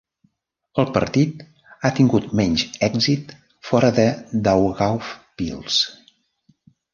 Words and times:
El 0.83 0.85
partit 0.93 1.43
ha 1.81 1.91
tingut 1.99 2.25
menys 2.39 2.63
èxit 2.87 3.35
fora 3.69 3.93
de 3.99 4.07
Daugavpils. 4.49 5.79